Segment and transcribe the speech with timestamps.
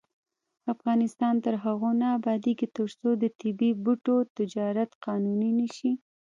[0.73, 5.91] افغانستان تر هغو نه ابادیږي، ترڅو د طبیعي بوټو تجارت قانوني نشي.